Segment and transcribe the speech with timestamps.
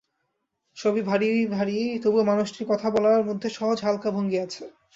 [0.77, 4.63] সবই ভারী-ভারী, তবুও মানুষটির কথা বলার মধ্যে সহজ হালকা ভঙ্গি আছে।